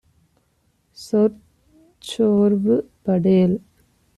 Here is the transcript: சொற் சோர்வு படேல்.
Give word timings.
சொற் 0.97 1.37
சோர்வு 1.99 2.89
படேல். 3.01 3.55